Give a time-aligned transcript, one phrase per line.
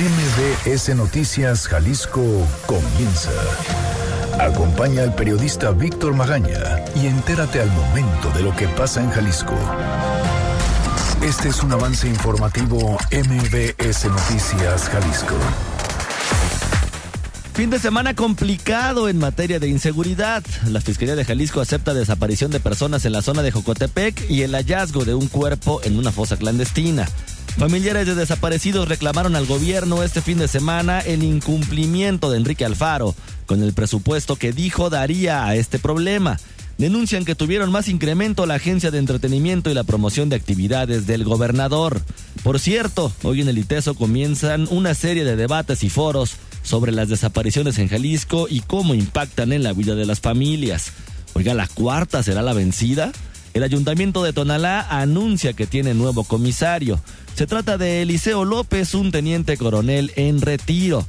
[0.00, 2.22] MBS Noticias Jalisco
[2.64, 3.32] comienza.
[4.38, 9.54] Acompaña al periodista Víctor Magaña y entérate al momento de lo que pasa en Jalisco.
[11.22, 15.36] Este es un avance informativo MBS Noticias Jalisco.
[17.52, 20.42] Fin de semana complicado en materia de inseguridad.
[20.66, 24.54] La Fiscalía de Jalisco acepta desaparición de personas en la zona de Jocotepec y el
[24.54, 27.06] hallazgo de un cuerpo en una fosa clandestina.
[27.58, 33.14] Familiares de desaparecidos reclamaron al gobierno este fin de semana el incumplimiento de Enrique Alfaro
[33.46, 36.38] con el presupuesto que dijo daría a este problema.
[36.78, 41.24] Denuncian que tuvieron más incremento la agencia de entretenimiento y la promoción de actividades del
[41.24, 42.00] gobernador.
[42.42, 47.10] Por cierto, hoy en el ITESO comienzan una serie de debates y foros sobre las
[47.10, 50.92] desapariciones en Jalisco y cómo impactan en la vida de las familias.
[51.34, 53.12] Oiga, ¿la cuarta será la vencida?
[53.52, 57.00] El ayuntamiento de Tonalá anuncia que tiene nuevo comisario.
[57.34, 61.04] Se trata de Eliseo López, un teniente coronel en retiro.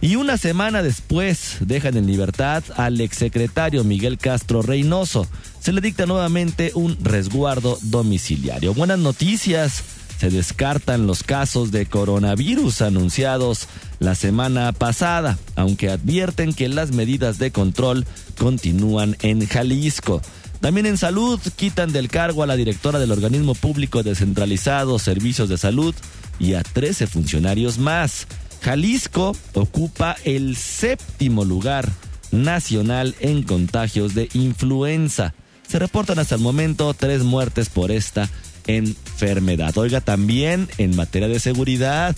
[0.00, 5.26] Y una semana después dejan en libertad al exsecretario Miguel Castro Reynoso.
[5.60, 8.74] Se le dicta nuevamente un resguardo domiciliario.
[8.74, 9.82] Buenas noticias.
[10.18, 13.66] Se descartan los casos de coronavirus anunciados
[13.98, 18.04] la semana pasada, aunque advierten que las medidas de control
[18.38, 20.20] continúan en Jalisco.
[20.64, 25.58] También en salud quitan del cargo a la directora del organismo público descentralizado Servicios de
[25.58, 25.94] Salud
[26.38, 28.26] y a 13 funcionarios más.
[28.62, 31.86] Jalisco ocupa el séptimo lugar
[32.30, 35.34] nacional en contagios de influenza.
[35.68, 38.30] Se reportan hasta el momento tres muertes por esta
[38.66, 39.76] enfermedad.
[39.76, 42.16] Oiga, también en materia de seguridad,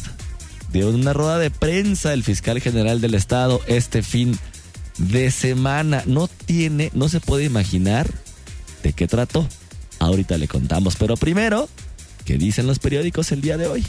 [0.73, 4.39] dio una rueda de prensa el fiscal general del estado este fin
[4.99, 6.05] de semana.
[6.07, 8.07] No tiene, no se puede imaginar
[8.87, 9.49] de qué trató.
[9.99, 11.69] Ahorita le contamos, pero primero,
[12.25, 13.85] ¿qué dicen los periódicos el día de hoy?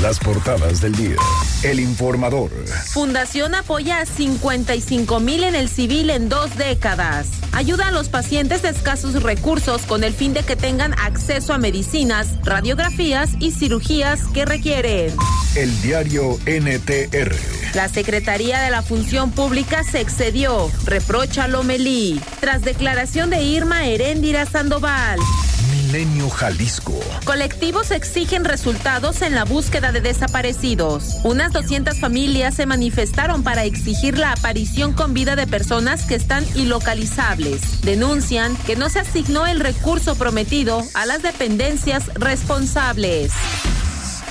[0.00, 1.16] Las portadas del día.
[1.62, 2.50] El informador.
[2.92, 7.28] Fundación apoya a 55 mil en el civil en dos décadas.
[7.52, 11.58] Ayuda a los pacientes de escasos recursos con el fin de que tengan acceso a
[11.58, 15.14] medicinas, radiografías y cirugías que requieren.
[15.54, 17.61] El diario NTR.
[17.74, 24.44] La Secretaría de la Función Pública se excedió, reprocha Lomelí, tras declaración de Irma Heréndira
[24.44, 25.18] Sandoval.
[25.70, 27.00] Milenio Jalisco.
[27.24, 31.16] Colectivos exigen resultados en la búsqueda de desaparecidos.
[31.24, 36.44] Unas 200 familias se manifestaron para exigir la aparición con vida de personas que están
[36.54, 37.80] ilocalizables.
[37.80, 43.32] Denuncian que no se asignó el recurso prometido a las dependencias responsables.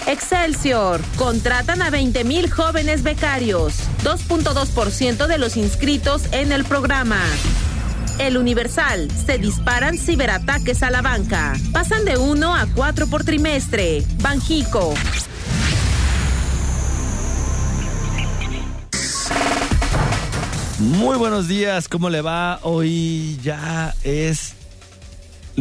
[0.07, 1.01] Excelsior.
[1.17, 3.75] Contratan a 20 mil jóvenes becarios.
[4.03, 7.21] 2.2% de los inscritos en el programa.
[8.19, 9.09] El Universal.
[9.25, 11.53] Se disparan ciberataques a la banca.
[11.71, 14.03] Pasan de 1 a 4 por trimestre.
[14.21, 14.93] Banjico.
[20.79, 22.59] Muy buenos días, ¿cómo le va?
[22.63, 24.55] Hoy ya es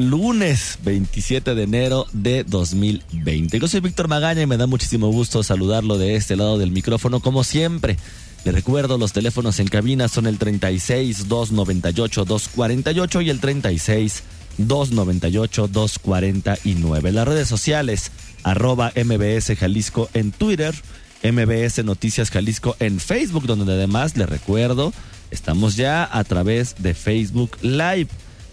[0.08, 3.58] lunes 27 de enero de 2020.
[3.58, 7.20] Yo soy Víctor Magaña y me da muchísimo gusto saludarlo de este lado del micrófono
[7.20, 7.98] como siempre.
[8.44, 14.22] Le recuerdo, los teléfonos en cabina son el 36 298 248 y el 36
[14.58, 17.12] 298 249.
[17.12, 18.12] Las redes sociales,
[18.42, 20.74] arroba MBS Jalisco en Twitter,
[21.22, 24.94] MBS Noticias Jalisco en Facebook, donde además le recuerdo,
[25.30, 28.08] estamos ya a través de Facebook Live.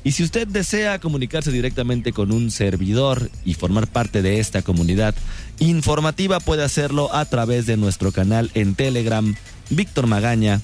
[0.07, 5.13] Y si usted desea comunicarse directamente con un servidor y formar parte de esta comunidad
[5.59, 9.35] informativa, puede hacerlo a través de nuestro canal en Telegram,
[9.69, 10.61] Víctor Magaña,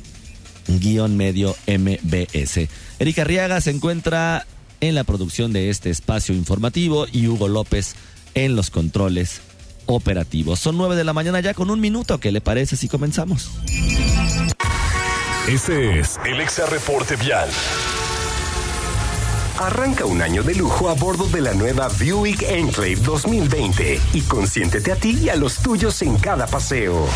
[0.69, 2.69] guion medio MBS.
[2.99, 4.47] Erika Arriaga se encuentra
[4.79, 7.95] en la producción de este espacio informativo y Hugo López
[8.35, 9.41] en los controles
[9.87, 10.61] operativos.
[10.61, 12.17] Son nueve de la mañana ya con un minuto.
[12.17, 13.51] ¿Qué le parece si comenzamos?
[15.49, 17.49] Este es el Exa Reporte Vial.
[19.59, 24.91] Arranca un año de lujo a bordo de la nueva Buick Enclave 2020 y consiéntete
[24.91, 27.07] a ti y a los tuyos en cada paseo.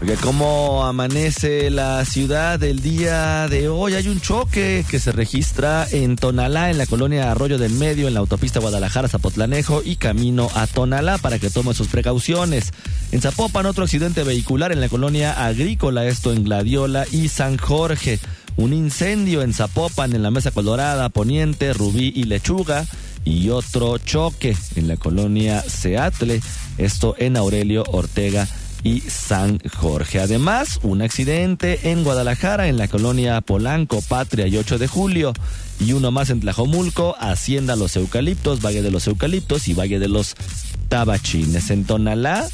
[0.00, 3.94] Oiga, ¿cómo amanece la ciudad el día de hoy?
[3.94, 8.14] Hay un choque que se registra en Tonalá, en la colonia Arroyo del Medio, en
[8.14, 12.72] la autopista Guadalajara-Zapotlanejo y camino a Tonalá para que tome sus precauciones.
[13.10, 18.20] En Zapopan, otro accidente vehicular en la colonia Agrícola, esto en Gladiola y San Jorge.
[18.58, 22.84] Un incendio en Zapopan, en la Mesa Colorada, Poniente, Rubí y Lechuga.
[23.24, 26.40] Y otro choque en la colonia Seatle,
[26.76, 28.48] esto en Aurelio Ortega
[28.82, 30.18] y San Jorge.
[30.18, 35.34] Además, un accidente en Guadalajara, en la colonia Polanco, Patria y 8 de julio.
[35.78, 40.08] Y uno más en Tlajomulco, Hacienda Los Eucaliptos, Valle de los Eucaliptos y Valle de
[40.08, 40.34] los
[40.88, 41.70] Tabachines.
[41.70, 42.44] En Tonalá,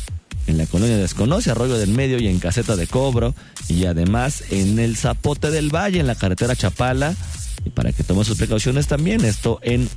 [0.47, 3.35] en la colonia Desconoce, Arroyo del Medio y en Caseta de Cobro.
[3.69, 7.15] Y además en el Zapote del Valle, en la carretera Chapala.
[7.65, 9.89] Y para que tome sus precauciones también, esto en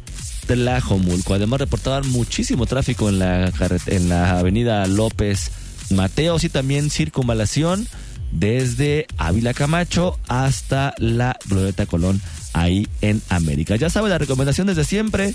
[0.48, 1.34] Tlajomulco.
[1.34, 3.52] Además reportaban muchísimo tráfico en la,
[3.88, 5.52] en la avenida López
[5.90, 7.88] Mateos y también circunvalación
[8.32, 12.22] desde Ávila Camacho hasta la Glorieta Colón
[12.54, 13.76] ahí en América.
[13.76, 15.34] Ya sabe, la recomendación desde siempre,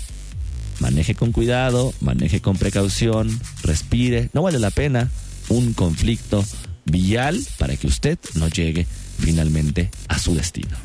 [0.79, 5.09] maneje con cuidado, maneje con precaución, respire, no vale la pena
[5.49, 6.43] un conflicto
[6.85, 8.87] vial para que usted no llegue
[9.19, 10.75] finalmente a su destino.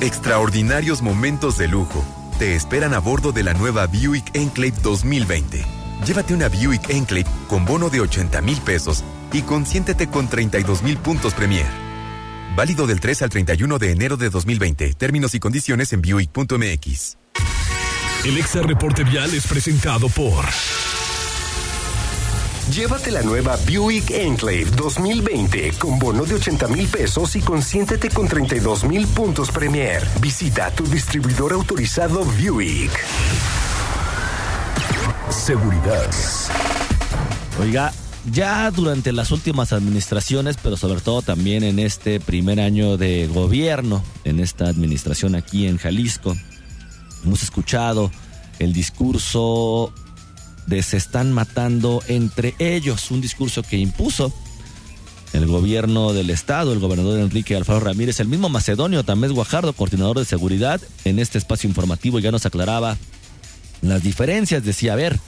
[0.00, 2.04] Extraordinarios momentos de lujo
[2.38, 5.62] te esperan a bordo de la nueva Buick Enclave 2020.
[6.06, 10.96] Llévate una Buick Enclave con bono de 80 mil pesos y consiéntete con 32 mil
[10.96, 11.66] puntos Premier.
[12.56, 14.94] Válido del 3 al 31 de enero de 2020.
[14.94, 17.19] Términos y condiciones en Buick.mx.
[18.22, 20.44] El Exa Reporte Vial es presentado por...
[22.70, 28.28] Llévate la nueva Buick Enclave 2020 con bono de 80 mil pesos y consiéntete con
[28.28, 30.06] 32 mil puntos Premier.
[30.20, 32.92] Visita tu distribuidor autorizado Buick.
[35.30, 36.10] Seguridad.
[37.58, 37.90] Oiga,
[38.30, 44.04] ya durante las últimas administraciones, pero sobre todo también en este primer año de gobierno,
[44.24, 46.36] en esta administración aquí en Jalisco,
[47.24, 48.10] hemos escuchado
[48.58, 49.92] el discurso
[50.66, 54.32] de se están matando entre ellos, un discurso que impuso
[55.32, 60.18] el gobierno del estado, el gobernador Enrique Alfaro Ramírez, el mismo macedonio Tamés Guajardo, coordinador
[60.18, 62.96] de seguridad, en este espacio informativo ya nos aclaraba
[63.80, 65.18] las diferencias, decía, a ver,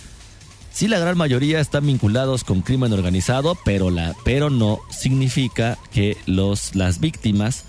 [0.72, 6.16] sí la gran mayoría están vinculados con crimen organizado, pero, la, pero no significa que
[6.26, 7.64] los, las víctimas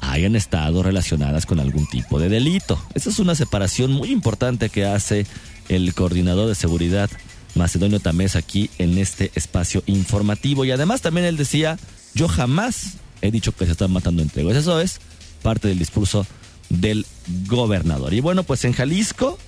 [0.00, 2.82] hayan estado relacionadas con algún tipo de delito.
[2.94, 5.26] Esa es una separación muy importante que hace
[5.68, 7.10] el coordinador de seguridad
[7.54, 10.64] Macedonio Tamés aquí en este espacio informativo.
[10.64, 11.78] Y además también él decía,
[12.14, 14.56] yo jamás he dicho que se están matando entre ellos.
[14.56, 15.00] Eso es
[15.42, 16.26] parte del discurso
[16.68, 17.06] del
[17.46, 18.14] gobernador.
[18.14, 19.38] Y bueno, pues en Jalisco,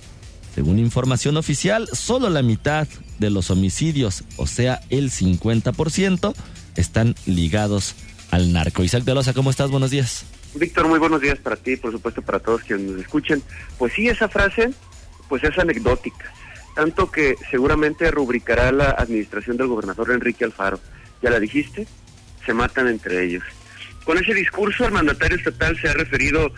[0.53, 2.87] según información oficial, solo la mitad
[3.19, 6.33] de los homicidios, o sea, el 50%,
[6.75, 7.95] están ligados
[8.31, 8.83] al narco.
[8.83, 9.69] Isaac de Loza, ¿cómo estás?
[9.69, 10.25] Buenos días.
[10.55, 13.41] Víctor, muy buenos días para ti por supuesto para todos quienes nos escuchen.
[13.77, 14.71] Pues sí, esa frase
[15.27, 16.31] pues es anecdótica,
[16.75, 20.79] tanto que seguramente rubricará la administración del gobernador Enrique Alfaro.
[21.21, 21.87] Ya la dijiste,
[22.45, 23.43] se matan entre ellos.
[24.05, 26.53] Con ese discurso el mandatario estatal se ha referido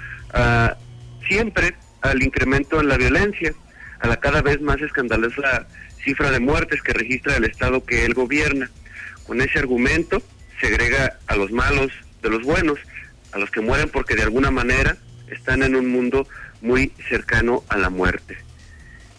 [1.27, 3.53] siempre al incremento en la violencia,
[4.01, 5.67] a la cada vez más escandalosa
[6.03, 8.69] cifra de muertes que registra el Estado que él gobierna.
[9.25, 10.21] Con ese argumento
[10.59, 12.77] segrega a los malos de los buenos,
[13.35, 14.97] a los que mueren porque de alguna manera
[15.29, 16.25] están en un mundo
[16.61, 18.37] muy cercano a la muerte.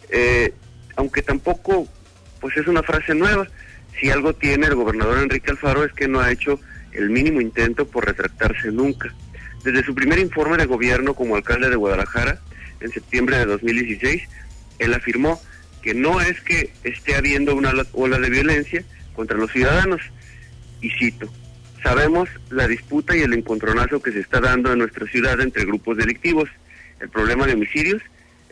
[0.09, 0.55] Eh,
[0.97, 1.87] aunque tampoco
[2.41, 3.47] pues es una frase nueva.
[4.01, 6.59] Si algo tiene el gobernador Enrique Alfaro es que no ha hecho
[6.93, 9.15] el mínimo intento por retractarse nunca.
[9.65, 12.41] Desde su primer informe de gobierno como alcalde de Guadalajara,
[12.81, 14.23] en septiembre de 2016,
[14.79, 15.41] él afirmó
[15.83, 18.83] que no es que esté habiendo una ola de violencia
[19.15, 20.01] contra los ciudadanos.
[20.81, 21.29] Y cito,
[21.87, 25.97] sabemos la disputa y el encontronazo que se está dando en nuestra ciudad entre grupos
[25.97, 26.49] delictivos.
[26.99, 28.03] El problema de homicidios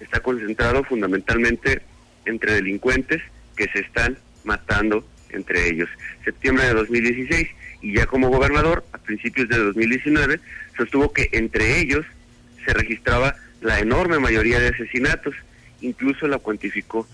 [0.01, 1.83] está concentrado fundamentalmente
[2.27, 3.21] entre delincuentes
[3.57, 5.89] que se están matando entre ellos.
[6.25, 7.49] Septiembre de 2016
[7.83, 10.39] y ya como gobernador, a principios de 2019,
[10.77, 12.07] sostuvo que entre ellos
[12.65, 15.35] se registraba la enorme mayoría de asesinatos,
[15.81, 17.09] incluso la cuantificó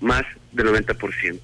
[0.00, 1.40] más del 90%.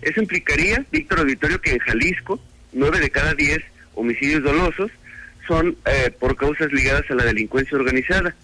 [0.00, 2.40] Eso implicaría, Víctor Auditorio, que en Jalisco,
[2.76, 3.62] nueve de cada diez
[3.94, 4.90] homicidios dolosos
[5.48, 8.34] son eh, por causas ligadas a la delincuencia organizada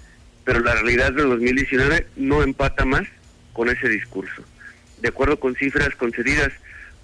[0.45, 3.07] pero la realidad del 2019 no empata más
[3.53, 4.43] con ese discurso.
[5.01, 6.53] De acuerdo con cifras concedidas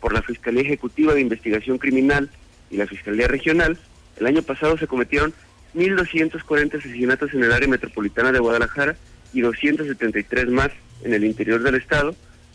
[0.00, 2.30] por la Fiscalía Ejecutiva de Investigación Criminal
[2.70, 3.78] y la Fiscalía Regional,
[4.18, 5.32] el año pasado se cometieron
[5.74, 8.96] 1.240 asesinatos en el área metropolitana de Guadalajara
[9.32, 10.70] y 273 más
[11.04, 12.14] en el interior del Estado,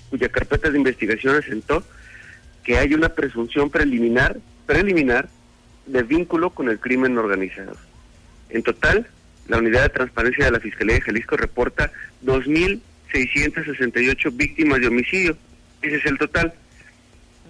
[0.10, 1.84] cuya carpeta de investigación asentó
[2.64, 5.30] que hay una presunción preliminar, preliminar
[5.86, 7.76] de vínculo con el crimen organizado.
[8.50, 9.08] En total,
[9.48, 11.92] la unidad de transparencia de la Fiscalía de Jalisco reporta
[12.24, 15.38] 2.668 víctimas de homicidio.
[15.82, 16.54] Ese es el total.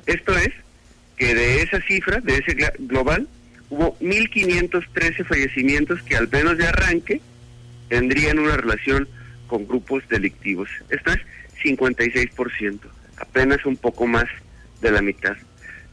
[0.05, 0.51] Esto es
[1.17, 3.27] que de esa cifra, de ese global,
[3.69, 7.21] hubo 1.513 fallecimientos que al menos de arranque
[7.89, 9.07] tendrían una relación
[9.47, 10.69] con grupos delictivos.
[10.89, 11.19] Esto es
[11.63, 12.79] 56%,
[13.17, 14.25] apenas un poco más
[14.81, 15.37] de la mitad.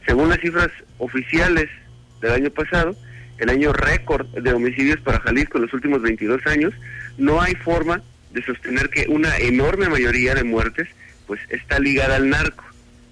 [0.05, 1.69] Según las cifras oficiales
[2.21, 2.95] del año pasado,
[3.37, 6.73] el año récord de homicidios para Jalisco en los últimos 22 años,
[7.17, 10.87] no hay forma de sostener que una enorme mayoría de muertes
[11.27, 12.63] pues está ligada al narco,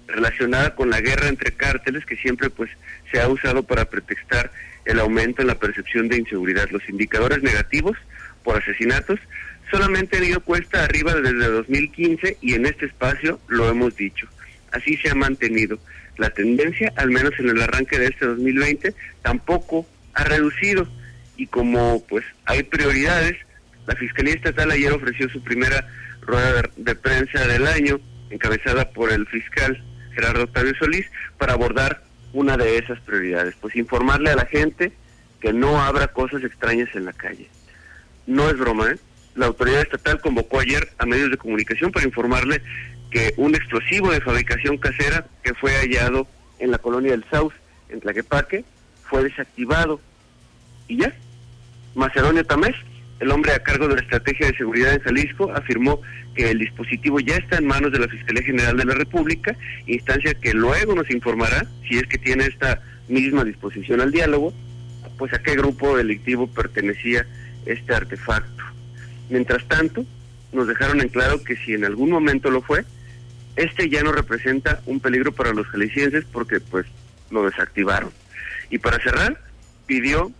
[0.06, 2.70] relacionada con la guerra entre cárteles que siempre pues
[3.10, 4.50] se ha usado para pretextar
[4.84, 6.70] el aumento en la percepción de inseguridad.
[6.70, 7.96] Los indicadores negativos
[8.42, 9.18] por asesinatos
[9.70, 14.28] solamente han ido cuesta arriba desde 2015 y en este espacio lo hemos dicho.
[14.72, 15.78] Así se ha mantenido.
[16.20, 20.86] La tendencia, al menos en el arranque de este 2020, tampoco ha reducido
[21.38, 23.38] y como pues hay prioridades,
[23.86, 25.88] la Fiscalía Estatal ayer ofreció su primera
[26.20, 27.98] rueda de, prensa del año,
[28.28, 29.82] encabezada por el fiscal
[30.14, 31.06] Gerardo Octavio Solís,
[31.38, 32.02] para abordar
[32.34, 34.92] una de esas prioridades, pues informarle a la gente
[35.40, 37.48] que no habrá cosas extrañas en la calle.
[38.26, 38.98] No es broma, ¿eh?
[39.36, 42.60] La autoridad estatal convocó ayer a medios de comunicación para informarle
[43.10, 46.26] que un explosivo de fabricación casera que fue hallado
[46.58, 47.52] en la colonia del Saus,
[47.88, 48.64] en Tlaquepaque,
[49.08, 50.00] fue desactivado.
[50.86, 51.12] Y ya,
[51.94, 52.76] Macedonio Tamés,
[53.18, 56.00] el hombre a cargo de la estrategia de seguridad en Jalisco, afirmó
[56.34, 60.34] que el dispositivo ya está en manos de la Fiscalía General de la República, instancia
[60.34, 64.54] que luego nos informará, si es que tiene esta misma disposición al diálogo,
[65.18, 67.26] pues a qué grupo delictivo pertenecía
[67.66, 68.64] este artefacto.
[69.28, 70.04] Mientras tanto,
[70.52, 72.84] nos dejaron en claro que si en algún momento lo fue,
[73.56, 76.86] este ya no representa un peligro para los jaliscienses porque pues
[77.30, 78.10] lo desactivaron.
[78.70, 79.40] Y para cerrar,
[79.86, 80.32] pidió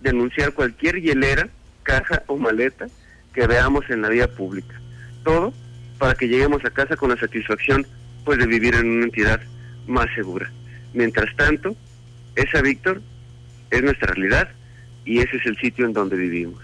[0.00, 1.48] denunciar cualquier hielera,
[1.82, 2.88] caja o maleta
[3.32, 4.80] que veamos en la vía pública.
[5.24, 5.52] Todo
[5.98, 7.86] para que lleguemos a casa con la satisfacción
[8.24, 9.40] pues de vivir en una entidad
[9.86, 10.50] más segura.
[10.92, 11.76] Mientras tanto,
[12.36, 13.02] esa Víctor
[13.70, 14.48] es nuestra realidad
[15.04, 16.62] y ese es el sitio en donde vivimos.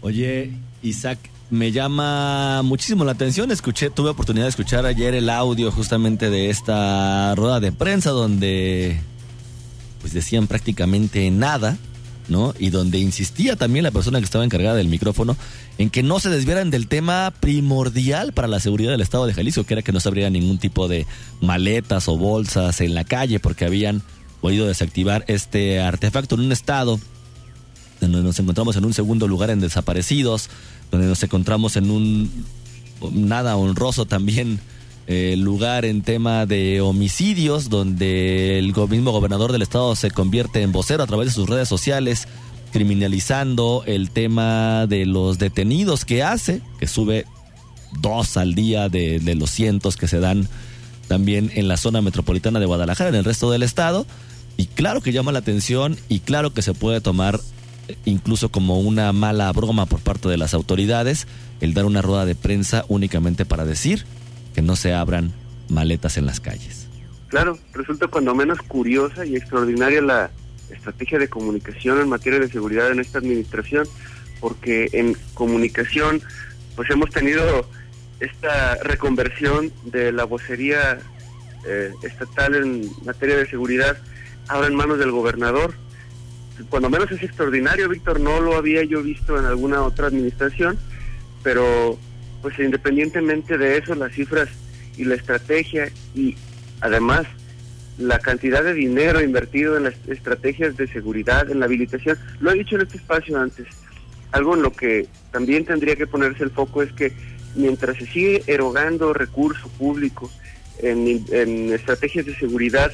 [0.00, 1.18] Oye, Isaac,
[1.50, 3.50] me llama muchísimo la atención.
[3.50, 9.00] Escuché, tuve oportunidad de escuchar ayer el audio justamente de esta rueda de prensa donde
[10.00, 11.76] pues decían prácticamente nada,
[12.28, 12.54] ¿no?
[12.58, 15.36] Y donde insistía también la persona que estaba encargada del micrófono
[15.78, 19.64] en que no se desviaran del tema primordial para la seguridad del estado de Jalisco,
[19.64, 21.06] que era que no se abriera ningún tipo de
[21.40, 24.02] maletas o bolsas en la calle porque habían
[24.40, 26.98] podido desactivar este artefacto en un estado
[28.00, 30.48] donde nos encontramos en un segundo lugar en desaparecidos,
[30.90, 32.30] donde nos encontramos en un
[33.12, 34.60] nada honroso también
[35.06, 40.72] eh, lugar en tema de homicidios, donde el mismo gobernador del estado se convierte en
[40.72, 42.28] vocero a través de sus redes sociales,
[42.72, 47.26] criminalizando el tema de los detenidos que hace, que sube
[48.00, 50.48] dos al día de, de los cientos que se dan
[51.08, 54.06] también en la zona metropolitana de Guadalajara, en el resto del estado.
[54.56, 57.40] Y claro que llama la atención y claro que se puede tomar
[58.04, 61.26] incluso como una mala broma por parte de las autoridades
[61.60, 64.04] el dar una rueda de prensa únicamente para decir
[64.54, 65.32] que no se abran
[65.68, 66.88] maletas en las calles.
[67.28, 70.30] Claro, resulta cuando menos curiosa y extraordinaria la
[70.70, 73.86] estrategia de comunicación en materia de seguridad en esta administración,
[74.40, 76.22] porque en comunicación
[76.76, 77.68] pues hemos tenido
[78.20, 80.98] esta reconversión de la vocería
[81.66, 83.96] eh, estatal en materia de seguridad
[84.48, 85.74] ahora en manos del gobernador,
[86.68, 90.78] cuando menos es extraordinario, Víctor, no lo había yo visto en alguna otra administración,
[91.42, 91.98] pero
[92.42, 94.48] pues independientemente de eso, las cifras
[94.96, 96.36] y la estrategia y
[96.80, 97.26] además
[97.98, 102.54] la cantidad de dinero invertido en las estrategias de seguridad, en la habilitación, lo he
[102.54, 103.66] dicho en este espacio antes,
[104.32, 107.12] algo en lo que también tendría que ponerse el foco es que
[107.54, 110.30] mientras se sigue erogando recurso público
[110.78, 112.92] en, en estrategias de seguridad,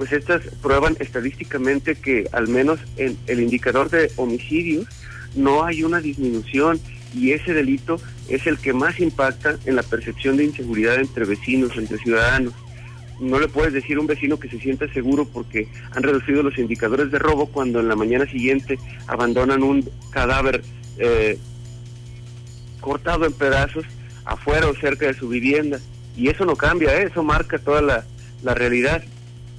[0.00, 4.86] pues estas prueban estadísticamente que al menos en el indicador de homicidios
[5.34, 6.80] no hay una disminución
[7.14, 11.76] y ese delito es el que más impacta en la percepción de inseguridad entre vecinos,
[11.76, 12.54] entre ciudadanos.
[13.20, 16.56] No le puedes decir a un vecino que se sienta seguro porque han reducido los
[16.56, 20.62] indicadores de robo cuando en la mañana siguiente abandonan un cadáver
[20.96, 21.36] eh,
[22.80, 23.84] cortado en pedazos
[24.24, 25.78] afuera o cerca de su vivienda.
[26.16, 27.08] Y eso no cambia, ¿eh?
[27.10, 28.06] eso marca toda la,
[28.42, 29.04] la realidad.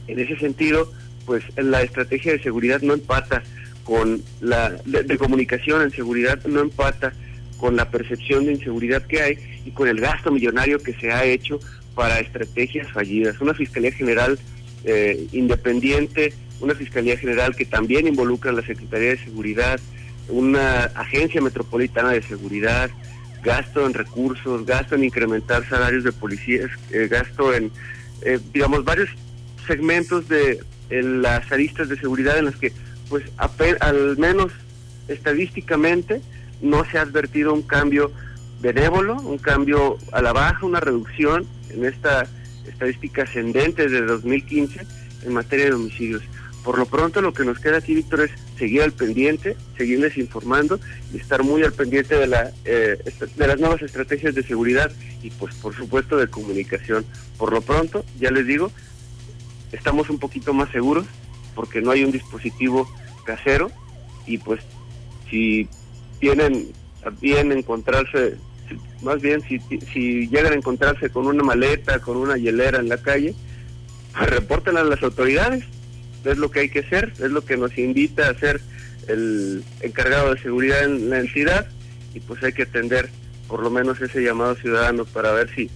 [0.07, 0.91] En ese sentido,
[1.25, 3.43] pues la estrategia de seguridad no empata
[3.83, 7.13] con la de, comunicación en seguridad, no empata
[7.57, 11.25] con la percepción de inseguridad que hay y con el gasto millonario que se ha
[11.25, 11.59] hecho
[11.95, 13.39] para estrategias fallidas.
[13.41, 14.39] Una Fiscalía General
[14.83, 19.79] eh, independiente, una Fiscalía General que también involucra a la Secretaría de Seguridad,
[20.29, 22.89] una Agencia Metropolitana de Seguridad,
[23.43, 27.71] gasto en recursos, gasto en incrementar salarios de policías, eh, gasto en,
[28.21, 29.09] eh, digamos, varios
[29.65, 32.73] segmentos de las aristas de seguridad en las que,
[33.09, 34.51] pues, al menos
[35.07, 36.21] estadísticamente,
[36.61, 38.11] no se ha advertido un cambio
[38.61, 42.27] benévolo, un cambio a la baja, una reducción en esta
[42.67, 44.85] estadística ascendente desde 2015
[45.25, 46.23] en materia de homicidios.
[46.63, 50.79] Por lo pronto lo que nos queda aquí, Víctor, es seguir al pendiente, seguirles informando
[51.11, 52.97] y estar muy al pendiente de, la, eh,
[53.35, 54.91] de las nuevas estrategias de seguridad
[55.23, 57.03] y pues por supuesto de comunicación.
[57.37, 58.71] Por lo pronto, ya les digo,
[59.71, 61.05] estamos un poquito más seguros
[61.55, 62.89] porque no hay un dispositivo
[63.23, 63.71] casero
[64.25, 64.61] y pues
[65.29, 65.67] si
[66.19, 66.67] tienen
[67.19, 68.37] bien encontrarse,
[69.01, 69.59] más bien si,
[69.93, 73.33] si llegan a encontrarse con una maleta, con una hielera en la calle,
[74.17, 75.65] pues reporten a las autoridades
[76.23, 78.61] es lo que hay que hacer, es lo que nos invita a hacer
[79.07, 81.67] el encargado de seguridad en la entidad
[82.13, 83.09] y pues hay que atender
[83.47, 85.69] por lo menos ese llamado ciudadano para ver si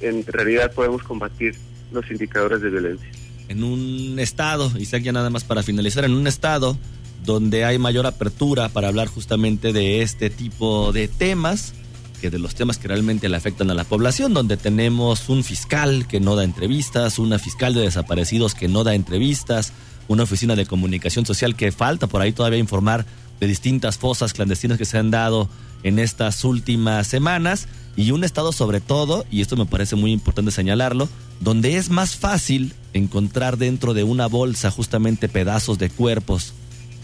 [0.00, 1.54] en realidad podemos combatir
[1.92, 3.08] los indicadores de violencia.
[3.48, 6.78] En un estado, y ya nada más para finalizar, en un estado
[7.24, 11.74] donde hay mayor apertura para hablar justamente de este tipo de temas,
[12.20, 16.06] que de los temas que realmente le afectan a la población, donde tenemos un fiscal
[16.06, 19.72] que no da entrevistas, una fiscal de desaparecidos que no da entrevistas,
[20.08, 23.06] una oficina de comunicación social que falta por ahí todavía informar
[23.42, 25.48] de distintas fosas clandestinas que se han dado
[25.82, 30.52] en estas últimas semanas y un estado sobre todo, y esto me parece muy importante
[30.52, 31.08] señalarlo,
[31.40, 36.54] donde es más fácil encontrar dentro de una bolsa justamente pedazos de cuerpos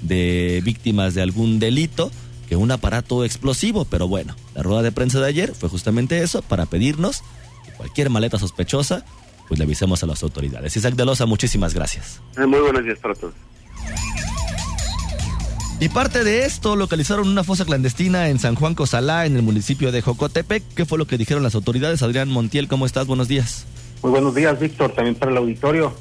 [0.03, 2.09] de víctimas de algún delito
[2.49, 6.41] que un aparato explosivo, pero bueno, la rueda de prensa de ayer fue justamente eso,
[6.43, 7.25] para pedirnos
[7.65, 9.05] que cualquier maleta sospechosa
[9.49, 10.77] pues le avisemos a las autoridades.
[10.77, 12.21] Isaac de Loza, muchísimas gracias.
[12.37, 13.35] Eh, muy buenos días para todos.
[15.81, 19.93] Y parte de esto, localizaron una fosa clandestina en San Juan Cosalá, en el municipio
[19.93, 20.65] de Jocotepec.
[20.75, 22.03] ¿Qué fue lo que dijeron las autoridades?
[22.03, 23.07] Adrián Montiel, ¿cómo estás?
[23.07, 23.65] Buenos días.
[24.03, 25.95] Muy buenos días, Víctor, también para el auditorio.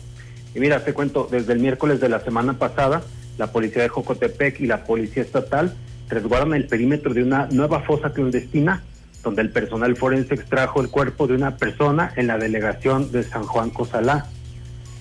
[0.56, 3.04] Y mira, te cuento, desde el miércoles de la semana pasada,
[3.38, 5.76] la policía de Jocotepec y la policía estatal
[6.10, 8.82] resguardan el perímetro de una nueva fosa clandestina
[9.22, 13.44] donde el personal forense extrajo el cuerpo de una persona en la delegación de San
[13.44, 14.26] Juan Cosalá.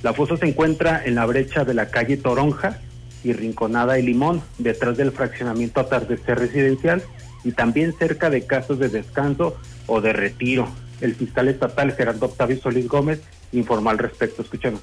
[0.03, 2.81] La fosa se encuentra en la brecha de la calle Toronja
[3.27, 7.03] y Rinconada y Limón, detrás del fraccionamiento atardecer residencial
[7.43, 9.57] y también cerca de casas de descanso
[9.87, 10.69] o de retiro.
[11.01, 14.43] El fiscal estatal Gerardo Octavio Solís Gómez informó al respecto.
[14.43, 14.81] Escuchemos.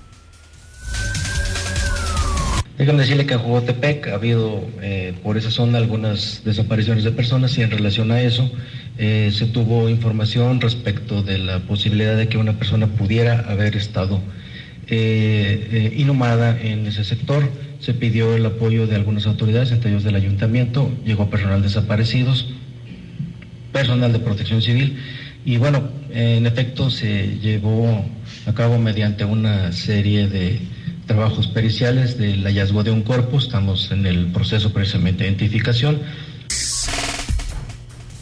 [2.77, 7.57] Déjame decirle que en Jogotepec ha habido eh, por esa zona algunas desapariciones de personas
[7.57, 8.51] y en relación a eso
[8.97, 14.19] eh, se tuvo información respecto de la posibilidad de que una persona pudiera haber estado
[14.87, 17.47] eh, inhumada en ese sector.
[17.83, 22.47] Se pidió el apoyo de algunas autoridades, entre ellos del ayuntamiento, llegó personal desaparecidos,
[23.73, 24.97] personal de protección civil
[25.43, 28.05] y bueno, en efecto se llevó
[28.45, 30.61] a cabo mediante una serie de
[31.07, 33.37] trabajos periciales del hallazgo de un cuerpo.
[33.37, 35.99] Estamos en el proceso precisamente de identificación.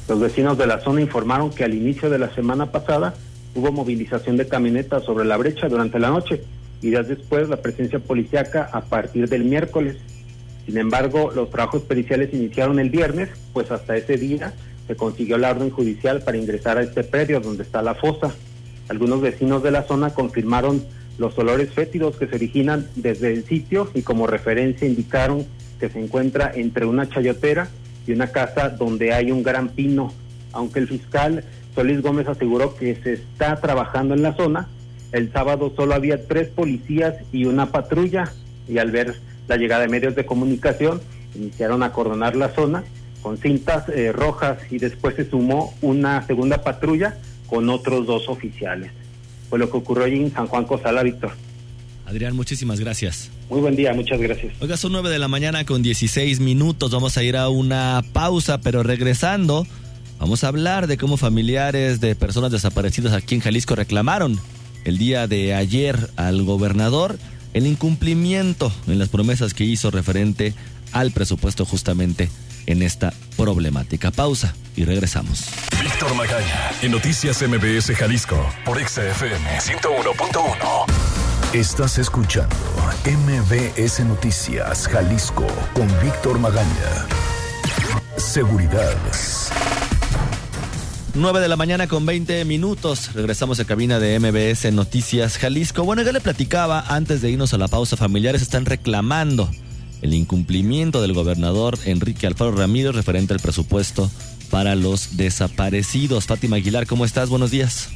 [0.09, 3.13] Los vecinos de la zona informaron que al inicio de la semana pasada
[3.53, 6.41] hubo movilización de camionetas sobre la brecha durante la noche
[6.81, 9.97] y días después la presencia policiaca a partir del miércoles.
[10.65, 14.53] Sin embargo, los trabajos periciales iniciaron el viernes, pues hasta ese día
[14.87, 18.33] se consiguió la orden judicial para ingresar a este predio donde está la fosa.
[18.89, 20.83] Algunos vecinos de la zona confirmaron
[21.17, 25.45] los olores fétidos que se originan desde el sitio y como referencia indicaron
[25.79, 27.69] que se encuentra entre una chayotera
[28.07, 30.13] y una casa donde hay un gran pino.
[30.51, 31.43] Aunque el fiscal
[31.75, 34.67] Solís Gómez aseguró que se está trabajando en la zona,
[35.11, 38.31] el sábado solo había tres policías y una patrulla
[38.67, 39.15] y al ver
[39.47, 41.01] la llegada de medios de comunicación
[41.35, 42.83] iniciaron a acordonar la zona
[43.21, 48.91] con cintas eh, rojas y después se sumó una segunda patrulla con otros dos oficiales
[49.51, 51.33] fue lo que ocurrió allí en San Juan Cosala, Víctor.
[52.05, 53.29] Adrián, muchísimas gracias.
[53.49, 54.53] Muy buen día, muchas gracias.
[54.61, 56.91] Oiga, son nueve de la mañana con 16 minutos.
[56.91, 59.67] Vamos a ir a una pausa, pero regresando,
[60.19, 64.39] vamos a hablar de cómo familiares de personas desaparecidas aquí en Jalisco reclamaron
[64.85, 67.17] el día de ayer al gobernador
[67.53, 70.53] el incumplimiento en las promesas que hizo referente
[70.91, 72.29] al presupuesto justamente
[72.65, 74.11] en esta problemática.
[74.11, 75.45] Pausa y regresamos.
[75.81, 80.85] Víctor Magaña, en Noticias MBS Jalisco, por XFM 101.1.
[81.53, 82.55] Estás escuchando
[83.05, 87.07] MBS Noticias Jalisco con Víctor Magaña.
[88.17, 88.95] Seguridad.
[91.13, 93.13] 9 de la mañana con 20 minutos.
[93.13, 95.83] Regresamos a cabina de MBS Noticias Jalisco.
[95.83, 97.97] Bueno, ya le platicaba antes de irnos a la pausa.
[97.97, 99.49] Familiares están reclamando
[100.01, 104.09] el incumplimiento del gobernador Enrique Alfaro Ramírez referente al presupuesto
[104.49, 106.27] para los desaparecidos.
[106.27, 107.29] Fátima Aguilar, ¿cómo estás?
[107.29, 107.89] Buenos días.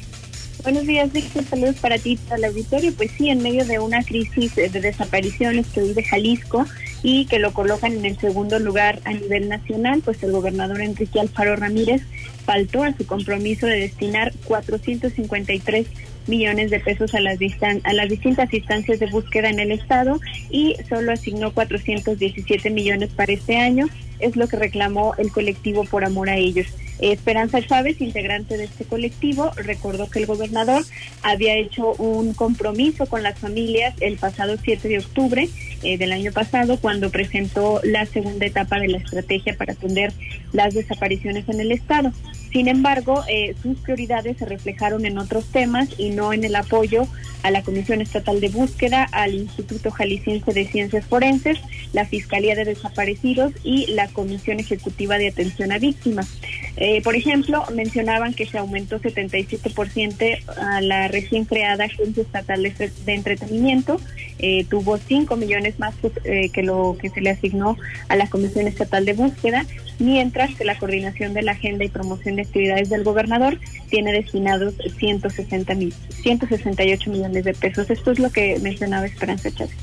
[0.62, 1.44] Buenos días, Víctor.
[1.44, 2.92] Saludos para ti, para el auditorio.
[2.92, 6.66] Pues sí, en medio de una crisis de desapariciones que vive Jalisco
[7.02, 11.20] y que lo colocan en el segundo lugar a nivel nacional, pues el gobernador Enrique
[11.20, 12.02] Alfaro Ramírez
[12.46, 15.86] faltó a su compromiso de destinar 453
[16.28, 17.38] millones de pesos a las,
[17.84, 23.32] a las distintas instancias de búsqueda en el Estado y solo asignó 417 millones para
[23.32, 23.86] este año,
[24.20, 26.66] es lo que reclamó el colectivo por amor a ellos.
[26.98, 30.82] Esperanza Chávez, integrante de este colectivo, recordó que el gobernador
[31.22, 35.48] había hecho un compromiso con las familias el pasado 7 de octubre
[35.82, 40.12] eh, del año pasado cuando presentó la segunda etapa de la estrategia para atender
[40.52, 42.12] las desapariciones en el Estado.
[42.50, 47.06] Sin embargo, eh, sus prioridades se reflejaron en otros temas y no en el apoyo
[47.42, 51.58] a la Comisión Estatal de Búsqueda, al Instituto Jalisciense de Ciencias Forenses,
[51.92, 56.28] la Fiscalía de Desaparecidos y la Comisión Ejecutiva de Atención a Víctimas.
[56.76, 63.14] Eh, por ejemplo, mencionaban que se aumentó 77% a la recién creada Agencia Estatal de
[63.14, 64.00] Entretenimiento,
[64.38, 67.76] eh, tuvo 5 millones más que lo que se le asignó
[68.08, 69.64] a la Comisión Estatal de Búsqueda,
[69.98, 73.58] mientras que la coordinación de la agenda y promoción de actividades del gobernador
[73.88, 77.88] tiene destinados 160 mil, 168 millones de pesos.
[77.88, 79.76] Esto es lo que mencionaba Esperanza Chávez.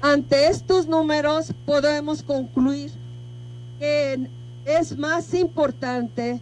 [0.00, 2.90] Ante estos números podemos concluir
[3.80, 4.18] que
[4.68, 6.40] es más importante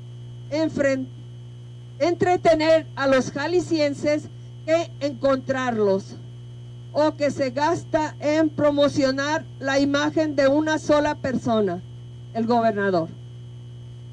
[1.99, 4.25] entretener a los jaliscienses
[4.67, 6.17] que encontrarlos
[6.93, 11.81] o que se gasta en promocionar la imagen de una sola persona,
[12.35, 13.09] el gobernador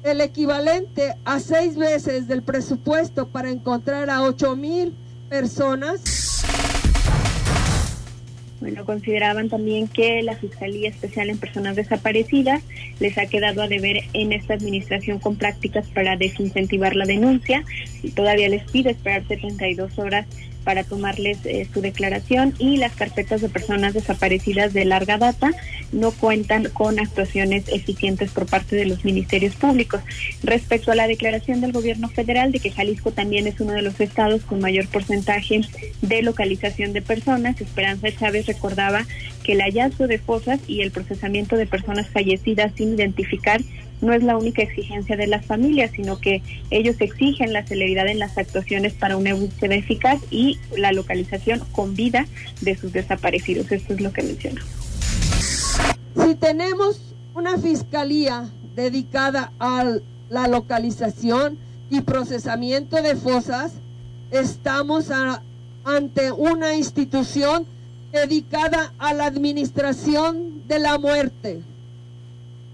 [0.04, 4.94] el equivalente a seis veces del presupuesto para encontrar a ocho mil
[5.30, 6.44] personas.
[8.64, 12.62] Bueno, consideraban también que la Fiscalía Especial en Personas Desaparecidas
[12.98, 17.62] les ha quedado a deber en esta administración con prácticas para desincentivar la denuncia.
[18.02, 20.26] Y todavía les pide esperar 72 horas
[20.64, 25.52] para tomarles eh, su declaración y las carpetas de personas desaparecidas de larga data
[25.92, 30.00] no cuentan con actuaciones eficientes por parte de los ministerios públicos.
[30.42, 34.00] Respecto a la declaración del gobierno federal de que Jalisco también es uno de los
[34.00, 35.60] estados con mayor porcentaje
[36.02, 39.06] de localización de personas, Esperanza Chávez recordaba
[39.42, 43.60] que el hallazgo de fosas y el procesamiento de personas fallecidas sin identificar
[44.00, 48.18] no es la única exigencia de las familias, sino que ellos exigen la celeridad en
[48.18, 52.26] las actuaciones para una búsqueda eficaz y la localización con vida
[52.60, 53.70] de sus desaparecidos.
[53.72, 54.62] Esto es lo que menciona.
[56.24, 59.96] Si tenemos una fiscalía dedicada a
[60.30, 61.58] la localización
[61.90, 63.74] y procesamiento de fosas,
[64.30, 65.10] estamos
[65.84, 67.66] ante una institución
[68.12, 71.60] dedicada a la administración de la muerte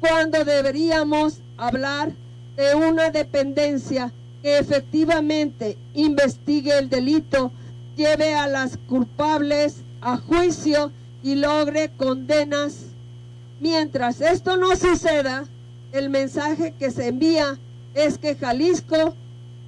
[0.01, 2.13] cuando deberíamos hablar
[2.57, 7.53] de una dependencia que efectivamente investigue el delito,
[7.97, 10.91] lleve a las culpables a juicio
[11.23, 12.87] y logre condenas.
[13.61, 15.45] Mientras esto no suceda,
[15.93, 17.59] el mensaje que se envía
[17.95, 19.15] es que Jalisco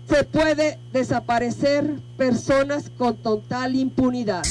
[0.09, 4.43] se puede desaparecer personas con total impunidad.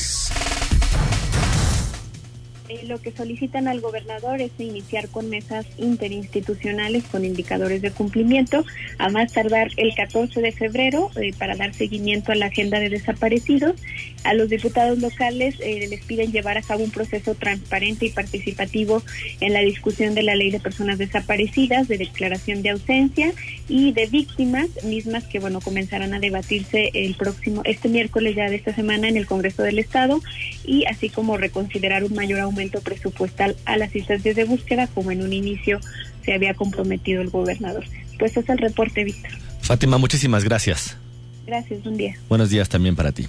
[2.71, 8.63] Eh, lo que solicitan al gobernador es iniciar con mesas interinstitucionales con indicadores de cumplimiento,
[8.97, 12.87] a más tardar el 14 de febrero eh, para dar seguimiento a la agenda de
[12.87, 13.75] desaparecidos.
[14.23, 19.03] A los diputados locales eh, les piden llevar a cabo un proceso transparente y participativo
[19.39, 23.33] en la discusión de la ley de personas desaparecidas, de declaración de ausencia
[23.67, 28.57] y de víctimas, mismas que bueno comenzarán a debatirse el próximo, este miércoles ya de
[28.57, 30.21] esta semana en el Congreso del Estado
[30.65, 35.21] y así como reconsiderar un mayor aumento presupuestal a las instancias de búsqueda, como en
[35.21, 35.79] un inicio
[36.23, 37.85] se había comprometido el gobernador.
[38.19, 39.31] Pues es el reporte, Víctor.
[39.61, 40.97] Fátima, muchísimas gracias.
[41.47, 42.15] Gracias, buen día.
[42.29, 43.27] Buenos días también para ti.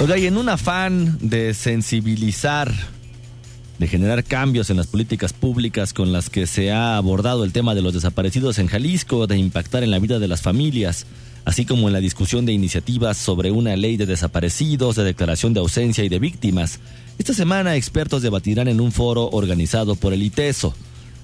[0.00, 2.72] Oiga, y en un afán de sensibilizar,
[3.78, 7.74] de generar cambios en las políticas públicas con las que se ha abordado el tema
[7.74, 11.04] de los desaparecidos en Jalisco, de impactar en la vida de las familias,
[11.44, 15.60] así como en la discusión de iniciativas sobre una ley de desaparecidos, de declaración de
[15.60, 16.78] ausencia y de víctimas,
[17.18, 20.76] esta semana expertos debatirán en un foro organizado por el ITESO.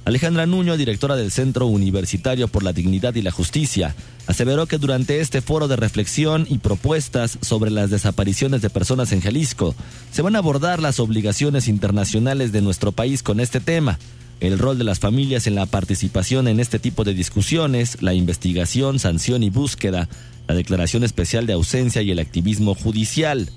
[0.05, 3.95] Alejandra Nuño, directora del Centro Universitario por la Dignidad y la Justicia,
[4.27, 9.23] aseveró que durante este foro de reflexión y propuestas sobre las desapariciones de personas en
[9.23, 9.75] Jalisco,
[10.13, 13.99] se van a abordar las obligaciones internacionales de nuestro país con este tema,
[14.41, 18.99] el rol de las familias en la participación en este tipo de discusiones, la investigación,
[18.99, 20.11] sanción y búsqueda,
[20.47, 23.49] la declaración especial de ausencia y el activismo judicial.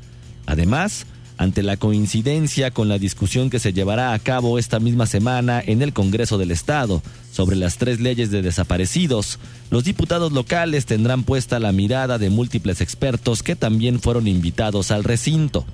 [0.45, 5.61] Además, ante la coincidencia con la discusión que se llevará a cabo esta misma semana
[5.65, 11.23] en el Congreso del Estado sobre las tres leyes de desaparecidos, los diputados locales tendrán
[11.23, 15.65] puesta la mirada de múltiples expertos que también fueron invitados al recinto.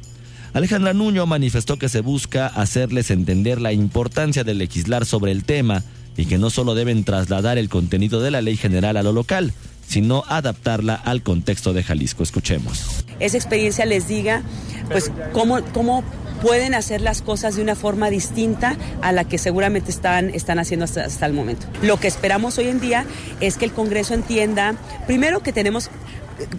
[0.54, 5.84] Alejandra Nuño manifestó que se busca hacerles entender la importancia de legislar sobre el tema
[6.16, 9.54] y que no solo deben trasladar el contenido de la ley general a lo local,
[9.88, 12.22] sino adaptarla al contexto de Jalisco.
[12.22, 13.03] Escuchemos.
[13.20, 14.42] Esa experiencia les diga,
[14.90, 16.04] pues, cómo, cómo
[16.42, 20.84] pueden hacer las cosas de una forma distinta a la que seguramente están, están haciendo
[20.84, 21.68] hasta, hasta el momento.
[21.82, 23.06] Lo que esperamos hoy en día
[23.40, 24.76] es que el Congreso entienda,
[25.08, 25.90] primero que tenemos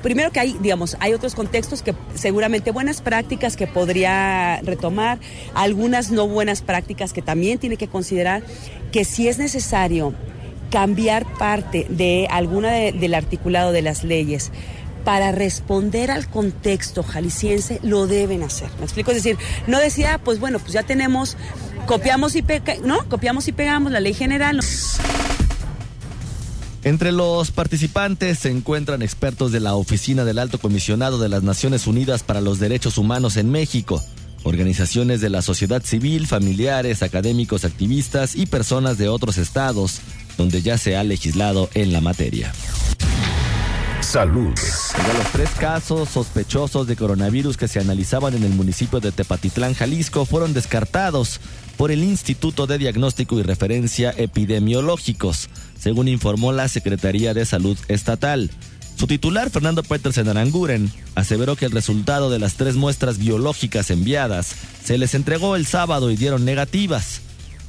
[0.03, 5.19] primero que hay, digamos, hay otros contextos que seguramente buenas prácticas que podría retomar,
[5.55, 8.43] algunas no buenas prácticas que también tiene que considerar,
[8.93, 10.15] que si es necesario
[10.71, 14.51] cambiar parte de alguna del articulado de las leyes
[15.05, 18.71] para responder al contexto jalisciense, lo deben hacer.
[18.79, 19.11] ¿Me explico?
[19.11, 19.37] Es decir,
[19.67, 21.37] no decía, pues bueno, pues ya tenemos,
[21.87, 22.45] copiamos y,
[22.83, 23.09] ¿no?
[23.09, 24.61] copiamos y pegamos la ley general.
[26.83, 31.87] Entre los participantes se encuentran expertos de la Oficina del Alto Comisionado de las Naciones
[31.87, 34.03] Unidas para los Derechos Humanos en México,
[34.43, 40.01] organizaciones de la sociedad civil, familiares, académicos, activistas y personas de otros estados,
[40.37, 42.53] donde ya se ha legislado en la materia.
[44.15, 44.55] Salud.
[45.19, 50.25] Los tres casos sospechosos de coronavirus que se analizaban en el municipio de Tepatitlán, Jalisco,
[50.25, 51.41] fueron descartados
[51.77, 58.53] por el Instituto de Diagnóstico y Referencia Epidemiológicos, según informó la Secretaría de Salud Estatal.
[58.97, 64.55] Su titular, Fernando Petersen Aranguren, aseveró que el resultado de las tres muestras biológicas enviadas
[64.85, 67.21] se les entregó el sábado y dieron negativas.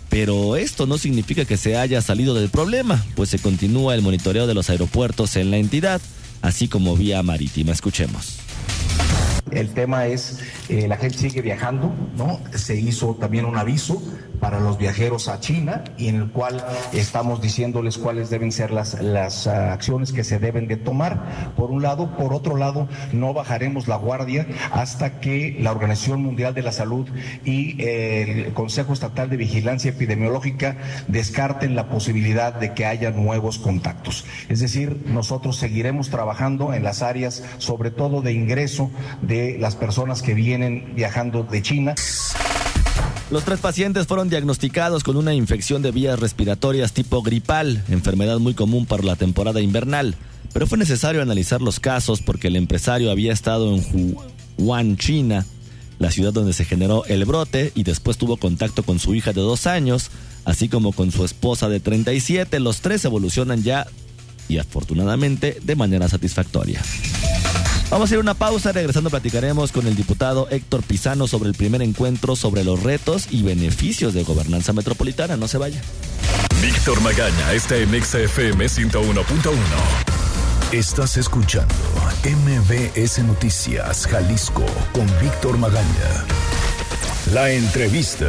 [0.10, 4.46] Pero esto no significa que se haya salido del problema, pues se continúa el monitoreo
[4.46, 6.00] de los aeropuertos en la entidad,
[6.46, 7.72] así como vía marítima.
[7.72, 8.38] Escuchemos.
[9.52, 12.40] El tema es, eh, la gente sigue viajando, ¿no?
[12.56, 14.02] Se hizo también un aviso
[14.40, 19.02] para los viajeros a China y en el cual estamos diciéndoles cuáles deben ser las,
[19.02, 22.16] las uh, acciones que se deben de tomar, por un lado.
[22.18, 27.08] Por otro lado, no bajaremos la guardia hasta que la Organización Mundial de la Salud
[27.44, 30.78] y eh, el Consejo Estatal de Vigilancia Epidemiológica
[31.08, 34.26] descarten la posibilidad de que haya nuevos contactos.
[34.50, 38.90] Es decir, nosotros seguiremos trabajando en las áreas, sobre todo de ingreso
[39.22, 41.96] de las personas que vienen viajando de China.
[43.32, 48.54] Los tres pacientes fueron diagnosticados con una infección de vías respiratorias tipo gripal, enfermedad muy
[48.54, 50.16] común para la temporada invernal.
[50.54, 54.16] Pero fue necesario analizar los casos porque el empresario había estado en
[54.58, 55.46] Wuhan, China,
[56.00, 59.42] la ciudad donde se generó el brote, y después tuvo contacto con su hija de
[59.42, 60.12] dos años,
[60.46, 62.60] así como con su esposa de 37.
[62.60, 63.88] Los tres evolucionan ya,
[64.48, 66.82] y afortunadamente, de manera satisfactoria.
[67.90, 71.56] Vamos a ir a una pausa, regresando platicaremos con el diputado Héctor Pizano sobre el
[71.56, 75.38] primer encuentro sobre los retos y beneficios de gobernanza metropolitana.
[75.38, 75.82] No se vaya.
[76.62, 79.54] Víctor Magaña está en XFM 101.1.
[80.72, 81.76] Estás escuchando
[82.24, 86.26] MBS Noticias Jalisco con Víctor Magaña.
[87.34, 88.26] La entrevista.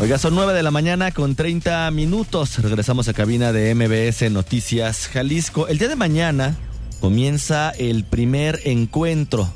[0.00, 2.58] Oiga, son 9 de la mañana con 30 minutos.
[2.58, 5.68] Regresamos a cabina de MBS Noticias Jalisco.
[5.68, 6.56] El día de mañana
[7.00, 9.52] comienza el primer encuentro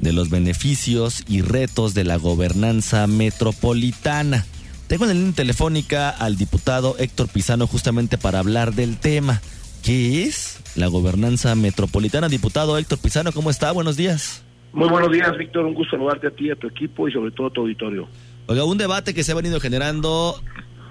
[0.00, 4.44] de los beneficios y retos de la gobernanza metropolitana.
[4.86, 9.40] Tengo en la línea telefónica al diputado Héctor Pizano justamente para hablar del tema.
[9.82, 12.28] ¿Qué es la gobernanza metropolitana?
[12.28, 13.72] Diputado Héctor Pizano, ¿cómo está?
[13.72, 14.44] Buenos días.
[14.72, 15.64] Muy buenos días, Víctor.
[15.64, 18.06] Un gusto saludarte a ti, a tu equipo y sobre todo a tu auditorio.
[18.46, 20.40] Oiga, un debate que se ha venido generando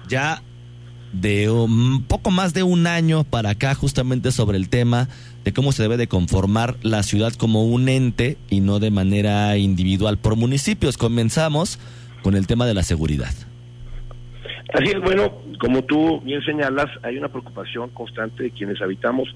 [0.08, 0.42] ya
[1.12, 5.08] de un poco más de un año para acá justamente sobre el tema
[5.46, 9.56] de cómo se debe de conformar la ciudad como un ente y no de manera
[9.56, 10.98] individual por municipios.
[10.98, 11.78] Comenzamos
[12.24, 13.32] con el tema de la seguridad.
[14.74, 19.28] Así es, bueno, como tú bien señalas, hay una preocupación constante de quienes habitamos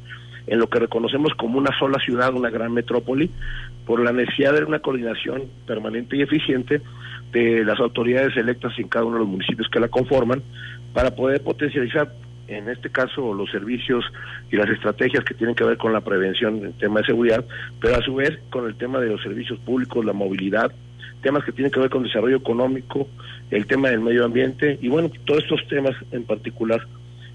[0.49, 3.31] en lo que reconocemos como una sola ciudad, una gran metrópoli,
[3.87, 6.83] por la necesidad de una coordinación permanente y eficiente
[7.31, 10.43] de las autoridades electas en cada uno de los municipios que la conforman
[10.93, 12.13] para poder potencializar
[12.51, 14.05] en este caso los servicios
[14.51, 17.45] y las estrategias que tienen que ver con la prevención en tema de seguridad,
[17.81, 20.73] pero a su vez con el tema de los servicios públicos, la movilidad,
[21.23, 23.09] temas que tienen que ver con desarrollo económico,
[23.51, 26.87] el tema del medio ambiente y bueno, todos estos temas en particular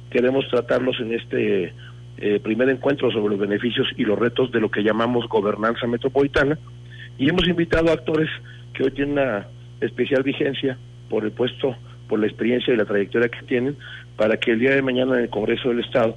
[0.09, 1.73] queremos tratarlos en este
[2.17, 6.59] eh, primer encuentro sobre los beneficios y los retos de lo que llamamos gobernanza metropolitana
[7.17, 8.29] y hemos invitado a actores
[8.73, 9.47] que hoy tienen una
[9.79, 10.77] especial vigencia
[11.09, 11.75] por el puesto
[12.07, 13.77] por la experiencia y la trayectoria que tienen,
[14.15, 16.15] para que el día de mañana en el Congreso del Estado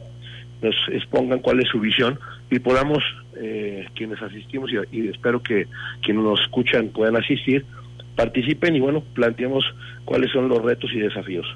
[0.62, 2.18] nos expongan cuál es su visión
[2.50, 3.02] y podamos,
[3.36, 5.66] eh, quienes asistimos y, espero que
[6.02, 7.64] quienes nos escuchan puedan asistir,
[8.16, 9.64] participen y bueno, planteemos
[10.04, 11.46] cuáles son los retos y desafíos.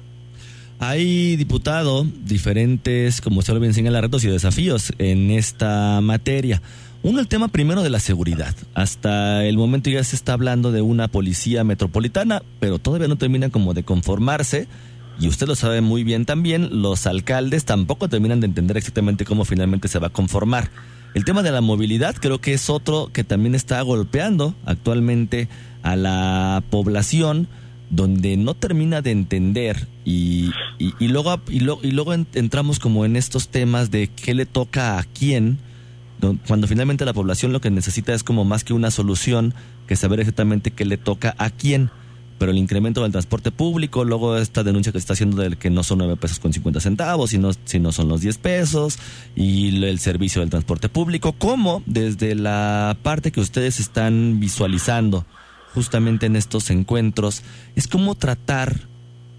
[0.79, 6.61] Hay, diputado, diferentes, como usted lo bien señala, retos y desafíos en esta materia.
[7.03, 8.55] Uno, el tema primero de la seguridad.
[8.73, 13.49] Hasta el momento ya se está hablando de una policía metropolitana, pero todavía no termina
[13.49, 14.67] como de conformarse
[15.19, 19.45] y usted lo sabe muy bien también, los alcaldes tampoco terminan de entender exactamente cómo
[19.45, 20.69] finalmente se va a conformar.
[21.13, 25.47] El tema de la movilidad creo que es otro que también está golpeando actualmente
[25.83, 27.47] a la población
[27.91, 29.87] donde no termina de entender.
[30.03, 35.03] Y, y, luego, y, luego entramos como en estos temas de qué le toca a
[35.03, 35.59] quién,
[36.47, 39.53] cuando finalmente la población lo que necesita es como más que una solución
[39.87, 41.91] que saber exactamente qué le toca a quién
[42.43, 45.69] pero el incremento del transporte público, luego esta denuncia que se está haciendo del que
[45.69, 48.99] no son 9 pesos con 50 centavos, sino, sino son los 10 pesos,
[49.33, 55.25] y el servicio del transporte público, ¿cómo desde la parte que ustedes están visualizando
[55.73, 57.43] justamente en estos encuentros,
[57.77, 58.89] es como tratar,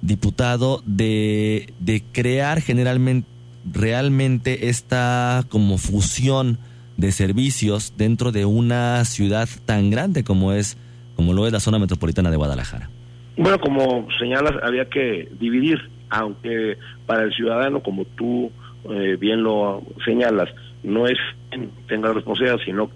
[0.01, 3.29] diputado, de, de crear generalmente,
[3.71, 6.59] realmente esta como fusión
[6.97, 10.79] de servicios dentro de una ciudad tan grande como es
[11.17, 12.90] como lo es la zona metropolitana de Guadalajara.
[13.37, 15.79] Bueno, como señalas, había que dividir,
[16.11, 18.51] aunque para el ciudadano, como tú
[18.90, 20.49] eh, bien lo señalas,
[20.83, 21.18] no es
[21.51, 22.90] quien tenga la responsabilidad, sino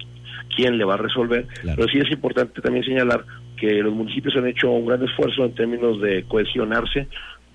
[0.54, 1.46] quién le va a resolver.
[1.62, 3.24] Pero sí es importante también señalar
[3.56, 7.08] que los municipios han hecho un gran esfuerzo en términos de cohesionarse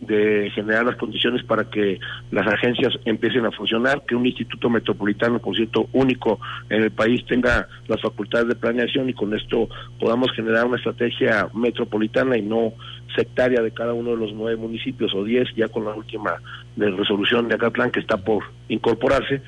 [0.05, 1.99] de generar las condiciones para que
[2.31, 6.39] las agencias empiecen a funcionar, que un instituto metropolitano, por cierto, único
[6.69, 11.47] en el país, tenga las facultades de planeación y con esto podamos generar una estrategia
[11.53, 12.73] metropolitana y no
[13.15, 16.41] sectaria de cada uno de los nueve municipios o diez, ya con la última
[16.75, 19.41] de resolución de Acatlán que está por incorporarse.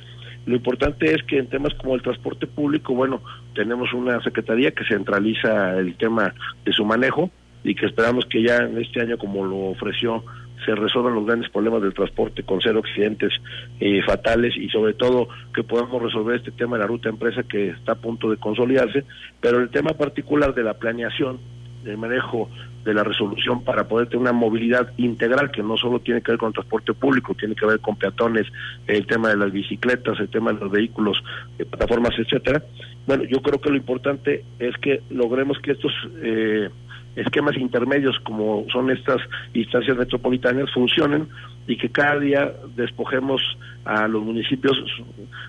[0.45, 3.21] Lo importante es que en temas como el transporte público, bueno,
[3.55, 7.31] tenemos una secretaría que centraliza el tema de su manejo
[7.63, 10.23] y que esperamos que ya en este año, como lo ofreció
[10.65, 13.33] se resuelvan los grandes problemas del transporte con cero accidentes
[13.79, 17.69] eh, fatales y sobre todo que podamos resolver este tema de la ruta empresa que
[17.69, 19.03] está a punto de consolidarse,
[19.41, 21.39] pero el tema particular de la planeación,
[21.83, 22.49] del manejo
[22.83, 26.39] de la resolución para poder tener una movilidad integral que no solo tiene que ver
[26.39, 28.47] con transporte público, tiene que ver con peatones,
[28.87, 31.17] el tema de las bicicletas, el tema de los vehículos,
[31.57, 32.63] de plataformas, etcétera.
[33.07, 35.91] Bueno, yo creo que lo importante es que logremos que estos
[36.21, 36.69] eh,
[37.15, 39.21] esquemas intermedios como son estas
[39.53, 41.27] instancias metropolitanas funcionen
[41.67, 43.41] y que cada día despojemos
[43.85, 44.77] a los municipios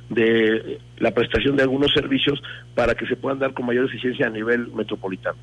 [0.09, 2.41] de la prestación de algunos servicios
[2.75, 5.37] para que se puedan dar con mayor eficiencia a nivel metropolitano.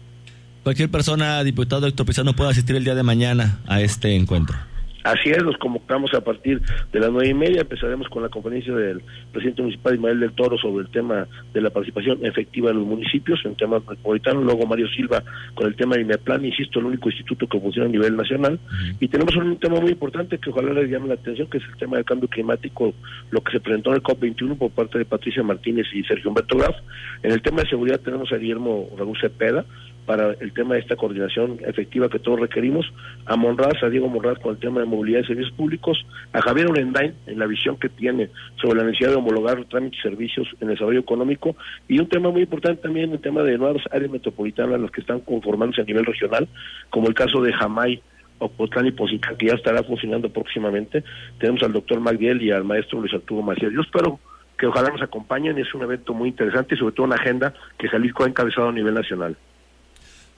[0.63, 4.55] Cualquier persona, diputado Héctor Pizano, pueda asistir el día de mañana a este encuentro.
[5.03, 6.61] Así es, los convocamos a partir
[6.91, 7.61] de las nueve y media.
[7.61, 11.69] Empezaremos con la conferencia del presidente municipal Ismael del Toro sobre el tema de la
[11.69, 14.43] participación efectiva de los municipios en temas metropolitanos.
[14.43, 15.21] Luego Mario Silva
[15.55, 18.59] con el tema de INEPLAN, insisto, el único instituto que funciona a nivel nacional.
[18.99, 21.77] Y tenemos un tema muy importante que ojalá les llame la atención, que es el
[21.77, 22.93] tema del cambio climático,
[23.29, 26.57] lo que se presentó en el COP21 por parte de Patricia Martínez y Sergio Humberto
[26.57, 26.75] Graf.
[27.23, 29.65] En el tema de seguridad tenemos a Guillermo Raúl Cepeda,
[30.05, 32.91] para el tema de esta coordinación efectiva que todos requerimos,
[33.25, 36.67] a Monraz, a Diego Monraz con el tema de movilidad y servicios públicos, a Javier
[36.69, 38.29] Orendain en la visión que tiene
[38.61, 41.55] sobre la necesidad de homologar trámites y servicios en el desarrollo económico,
[41.87, 45.21] y un tema muy importante también el tema de nuevas áreas metropolitanas, las que están
[45.21, 46.47] conformándose a nivel regional,
[46.89, 48.01] como el caso de Jamay,
[48.39, 51.03] Ocotlán y Posicán, que ya estará funcionando próximamente.
[51.39, 53.71] Tenemos al doctor Magdiel y al maestro Luis Arturo Macías.
[53.71, 54.19] Yo espero
[54.57, 57.87] que ojalá nos acompañen, es un evento muy interesante y sobre todo una agenda que
[57.87, 59.35] Jalisco ha encabezado a nivel nacional.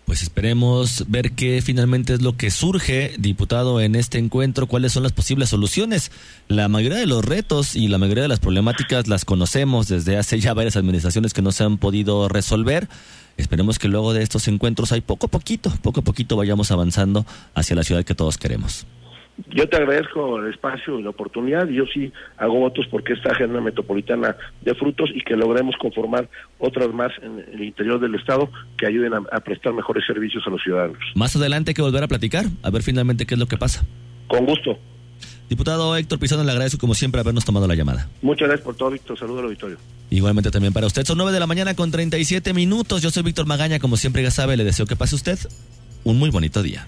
[0.06, 5.02] Pues esperemos ver qué finalmente es lo que surge, diputado, en este encuentro, cuáles son
[5.02, 6.12] las posibles soluciones.
[6.48, 10.40] La mayoría de los retos y la mayoría de las problemáticas las conocemos desde hace
[10.40, 12.88] ya varias administraciones que no se han podido resolver.
[13.38, 17.26] Esperemos que luego de estos encuentros hay poco a poquito, poco a poquito vayamos avanzando
[17.56, 18.86] hacia la ciudad que todos queremos.
[19.50, 21.68] Yo te agradezco el espacio y la oportunidad.
[21.68, 26.94] Yo sí hago votos porque esta agenda metropolitana de frutos y que logremos conformar otras
[26.94, 30.98] más en el interior del Estado que ayuden a, prestar mejores servicios a los ciudadanos.
[31.16, 33.86] Más adelante hay que volver a platicar, a ver finalmente qué es lo que pasa.
[34.28, 34.80] Con gusto.
[35.50, 38.10] Diputado Héctor Pizano, le agradezco como siempre habernos tomado la llamada.
[38.22, 39.20] Muchas gracias por todo, Víctor.
[39.20, 39.78] Saludos al auditorio.
[40.10, 41.06] Igualmente también para usted.
[41.06, 43.02] Son 9 de la mañana con 37 minutos.
[43.02, 43.80] Yo soy Víctor Magaña.
[43.80, 45.38] Como siempre ya sabe, le deseo que pase usted
[46.04, 46.88] un muy bonito día.